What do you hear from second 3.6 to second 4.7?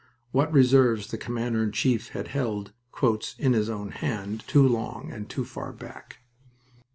own hand" too